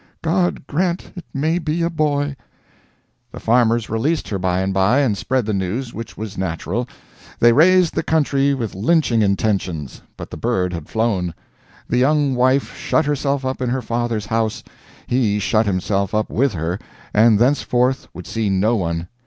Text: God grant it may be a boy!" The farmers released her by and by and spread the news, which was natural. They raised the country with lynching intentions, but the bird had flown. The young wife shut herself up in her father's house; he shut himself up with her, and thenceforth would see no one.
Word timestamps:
God 0.23 0.65
grant 0.65 1.13
it 1.15 1.25
may 1.31 1.59
be 1.59 1.83
a 1.83 1.89
boy!" 1.91 2.35
The 3.31 3.39
farmers 3.39 3.87
released 3.87 4.29
her 4.29 4.39
by 4.39 4.61
and 4.61 4.73
by 4.73 4.97
and 5.01 5.15
spread 5.15 5.45
the 5.45 5.53
news, 5.53 5.93
which 5.93 6.17
was 6.17 6.39
natural. 6.39 6.87
They 7.37 7.53
raised 7.53 7.93
the 7.93 8.01
country 8.01 8.55
with 8.55 8.73
lynching 8.73 9.21
intentions, 9.21 10.01
but 10.17 10.31
the 10.31 10.37
bird 10.37 10.73
had 10.73 10.89
flown. 10.89 11.35
The 11.87 11.97
young 11.99 12.33
wife 12.33 12.75
shut 12.75 13.05
herself 13.05 13.45
up 13.45 13.61
in 13.61 13.69
her 13.69 13.83
father's 13.83 14.25
house; 14.25 14.63
he 15.05 15.37
shut 15.37 15.67
himself 15.67 16.15
up 16.15 16.31
with 16.31 16.53
her, 16.53 16.79
and 17.13 17.37
thenceforth 17.37 18.07
would 18.11 18.25
see 18.25 18.49
no 18.49 18.75
one. 18.75 19.07